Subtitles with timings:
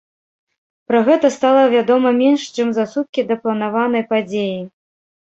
[0.91, 4.61] Пра гэта стала вядома менш чым за суткі да планаванай падзеі.